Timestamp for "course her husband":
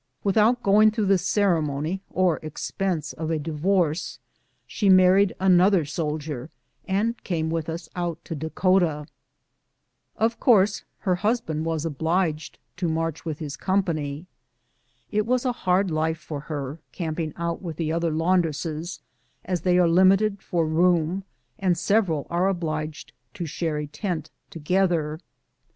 10.39-11.65